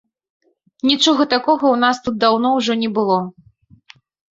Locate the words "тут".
2.09-2.21